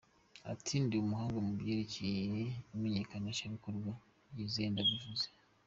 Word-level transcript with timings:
Ati 0.51 0.73
“Ndi 0.83 0.95
umuhanga 1.03 1.37
mu 1.45 1.51
byerekeye 1.59 2.21
imenyekanisha 2.75 3.51
bikorwa, 3.53 3.91
byizere 4.31 4.67
ndabivuze. 4.73 5.27